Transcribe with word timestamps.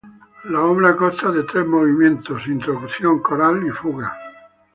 La 0.45 0.61
obra 0.63 0.95
consta 0.95 1.29
de 1.29 1.43
tres 1.43 1.63
movimientos: 1.63 2.47
Introducción, 2.47 3.21
Coral 3.21 3.67
y 3.67 3.69
Fuga. 3.69 4.11